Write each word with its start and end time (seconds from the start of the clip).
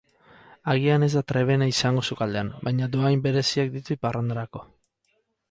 Agian 0.71 1.03
ez 1.07 1.09
da 1.17 1.21
trebeena 1.31 1.67
izango 1.73 2.03
sukaldean, 2.07 2.49
baina 2.69 2.89
dohain 2.97 3.23
bereziak 3.27 3.71
ditu 3.77 4.01
parrandarako. 4.09 4.65